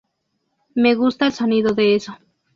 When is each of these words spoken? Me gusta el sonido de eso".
Me 0.73 0.95
gusta 0.95 1.27
el 1.27 1.31
sonido 1.31 1.75
de 1.75 1.93
eso". 1.93 2.17